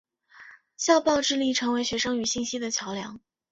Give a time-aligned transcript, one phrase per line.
[0.77, 3.19] 校报致力成为学生与信息的桥梁。